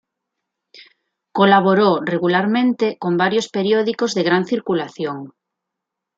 [1.31, 5.33] Colaboró regularmente con varios periódicos de gran circulación.